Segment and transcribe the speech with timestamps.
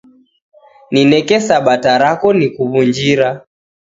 [0.93, 3.29] Nineke sabata rako nikuw'unjira.